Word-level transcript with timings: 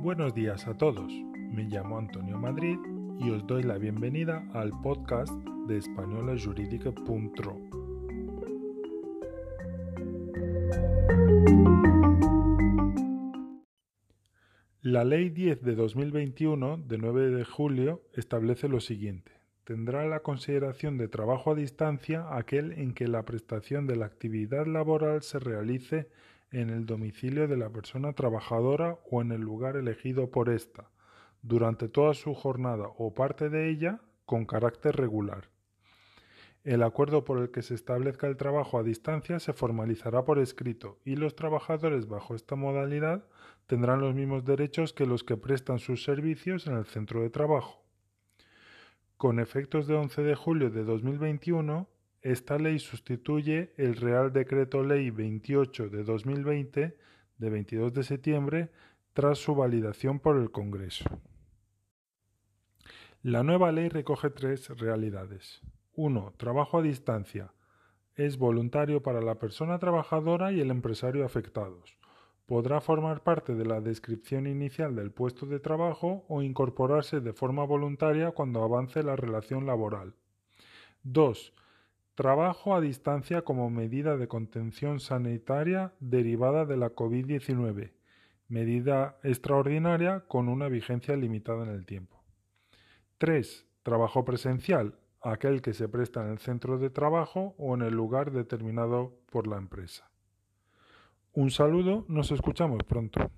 buenos 0.00 0.32
días 0.32 0.68
a 0.68 0.76
todos. 0.76 1.12
Me 1.50 1.64
llamo 1.64 1.98
Antonio 1.98 2.38
Madrid 2.38 2.78
y 3.18 3.30
os 3.30 3.44
doy 3.48 3.64
la 3.64 3.78
bienvenida 3.78 4.48
al 4.52 4.70
podcast 4.80 5.32
de 5.66 5.76
españolajurídica.ro. 5.76 7.58
La 14.82 15.04
Ley 15.04 15.30
10 15.30 15.62
de 15.62 15.74
2021, 15.74 16.78
de 16.78 16.98
9 16.98 17.30
de 17.30 17.44
julio, 17.44 18.02
establece 18.14 18.68
lo 18.68 18.80
siguiente. 18.80 19.32
Tendrá 19.64 20.06
la 20.06 20.20
consideración 20.20 20.96
de 20.96 21.08
trabajo 21.08 21.50
a 21.50 21.54
distancia 21.56 22.36
aquel 22.36 22.72
en 22.72 22.94
que 22.94 23.08
la 23.08 23.24
prestación 23.24 23.88
de 23.88 23.96
la 23.96 24.06
actividad 24.06 24.66
laboral 24.66 25.22
se 25.22 25.40
realice 25.40 26.08
en 26.50 26.70
el 26.70 26.86
domicilio 26.86 27.48
de 27.48 27.56
la 27.56 27.70
persona 27.70 28.12
trabajadora 28.12 28.98
o 29.10 29.20
en 29.20 29.32
el 29.32 29.40
lugar 29.40 29.76
elegido 29.76 30.30
por 30.30 30.48
ésta, 30.48 30.90
durante 31.42 31.88
toda 31.88 32.14
su 32.14 32.34
jornada 32.34 32.88
o 32.96 33.14
parte 33.14 33.48
de 33.48 33.68
ella, 33.68 34.00
con 34.24 34.44
carácter 34.44 34.96
regular. 34.96 35.48
El 36.64 36.82
acuerdo 36.82 37.24
por 37.24 37.38
el 37.38 37.50
que 37.50 37.62
se 37.62 37.74
establezca 37.74 38.26
el 38.26 38.36
trabajo 38.36 38.78
a 38.78 38.82
distancia 38.82 39.38
se 39.38 39.52
formalizará 39.52 40.24
por 40.24 40.38
escrito 40.38 40.98
y 41.04 41.16
los 41.16 41.34
trabajadores 41.34 42.08
bajo 42.08 42.34
esta 42.34 42.56
modalidad 42.56 43.24
tendrán 43.66 44.00
los 44.00 44.14
mismos 44.14 44.44
derechos 44.44 44.92
que 44.92 45.06
los 45.06 45.24
que 45.24 45.36
prestan 45.36 45.78
sus 45.78 46.04
servicios 46.04 46.66
en 46.66 46.74
el 46.74 46.84
centro 46.84 47.22
de 47.22 47.30
trabajo. 47.30 47.82
Con 49.16 49.40
efectos 49.40 49.86
de 49.86 49.94
11 49.94 50.22
de 50.22 50.34
julio 50.34 50.70
de 50.70 50.84
2021, 50.84 51.88
esta 52.30 52.58
ley 52.58 52.78
sustituye 52.78 53.72
el 53.78 53.96
Real 53.96 54.34
Decreto 54.34 54.82
Ley 54.82 55.10
28 55.10 55.88
de 55.88 56.04
2020 56.04 56.96
de 57.38 57.50
22 57.50 57.94
de 57.94 58.02
septiembre 58.02 58.70
tras 59.14 59.38
su 59.38 59.54
validación 59.54 60.20
por 60.20 60.36
el 60.36 60.50
Congreso. 60.50 61.06
La 63.22 63.42
nueva 63.42 63.72
ley 63.72 63.88
recoge 63.88 64.28
tres 64.28 64.68
realidades. 64.78 65.62
1. 65.94 66.34
Trabajo 66.36 66.78
a 66.78 66.82
distancia. 66.82 67.54
Es 68.14 68.36
voluntario 68.36 69.02
para 69.02 69.22
la 69.22 69.38
persona 69.38 69.78
trabajadora 69.78 70.52
y 70.52 70.60
el 70.60 70.70
empresario 70.70 71.24
afectados. 71.24 71.96
Podrá 72.44 72.82
formar 72.82 73.22
parte 73.22 73.54
de 73.54 73.64
la 73.64 73.80
descripción 73.80 74.46
inicial 74.46 74.94
del 74.94 75.12
puesto 75.12 75.46
de 75.46 75.60
trabajo 75.60 76.26
o 76.28 76.42
incorporarse 76.42 77.20
de 77.20 77.32
forma 77.32 77.64
voluntaria 77.64 78.32
cuando 78.32 78.62
avance 78.62 79.02
la 79.02 79.16
relación 79.16 79.64
laboral. 79.64 80.14
2 81.04 81.54
Trabajo 82.18 82.74
a 82.74 82.80
distancia 82.80 83.42
como 83.42 83.70
medida 83.70 84.16
de 84.16 84.26
contención 84.26 84.98
sanitaria 84.98 85.92
derivada 86.00 86.64
de 86.64 86.76
la 86.76 86.90
COVID-19, 86.90 87.92
medida 88.48 89.20
extraordinaria 89.22 90.24
con 90.26 90.48
una 90.48 90.66
vigencia 90.66 91.14
limitada 91.14 91.62
en 91.62 91.70
el 91.70 91.86
tiempo. 91.86 92.20
3. 93.18 93.68
Trabajo 93.84 94.24
presencial, 94.24 94.98
aquel 95.22 95.62
que 95.62 95.74
se 95.74 95.88
presta 95.88 96.24
en 96.24 96.32
el 96.32 96.38
centro 96.40 96.76
de 96.78 96.90
trabajo 96.90 97.54
o 97.56 97.76
en 97.76 97.82
el 97.82 97.94
lugar 97.94 98.32
determinado 98.32 99.14
por 99.30 99.46
la 99.46 99.58
empresa. 99.58 100.10
Un 101.34 101.52
saludo, 101.52 102.04
nos 102.08 102.32
escuchamos 102.32 102.82
pronto. 102.82 103.30